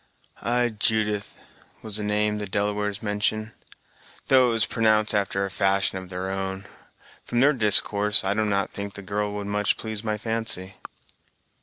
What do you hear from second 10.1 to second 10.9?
fancy."